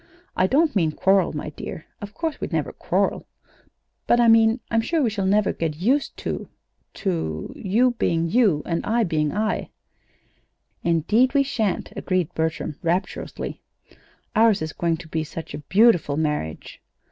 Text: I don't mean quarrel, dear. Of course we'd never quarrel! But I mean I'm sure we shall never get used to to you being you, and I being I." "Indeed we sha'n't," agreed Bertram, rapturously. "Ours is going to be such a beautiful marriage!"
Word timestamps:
I 0.35 0.47
don't 0.47 0.75
mean 0.75 0.93
quarrel, 0.93 1.31
dear. 1.55 1.85
Of 2.01 2.15
course 2.15 2.41
we'd 2.41 2.51
never 2.51 2.73
quarrel! 2.73 3.27
But 4.07 4.19
I 4.19 4.27
mean 4.27 4.59
I'm 4.71 4.81
sure 4.81 4.99
we 5.03 5.11
shall 5.11 5.27
never 5.27 5.53
get 5.53 5.75
used 5.75 6.17
to 6.25 6.49
to 6.95 7.53
you 7.55 7.91
being 7.99 8.27
you, 8.27 8.63
and 8.65 8.83
I 8.83 9.03
being 9.03 9.31
I." 9.31 9.69
"Indeed 10.83 11.35
we 11.35 11.43
sha'n't," 11.43 11.93
agreed 11.95 12.33
Bertram, 12.33 12.77
rapturously. 12.81 13.61
"Ours 14.35 14.63
is 14.63 14.73
going 14.73 14.97
to 14.97 15.07
be 15.07 15.23
such 15.23 15.53
a 15.53 15.59
beautiful 15.59 16.17
marriage!" 16.17 16.81